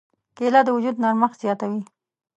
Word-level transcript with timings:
کېله 0.37 0.61
د 0.65 0.69
وجود 0.75 0.95
نرمښت 1.03 1.37
زیاتوي. 1.43 1.81